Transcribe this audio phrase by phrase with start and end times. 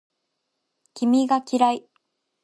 [0.95, 1.87] 君が嫌い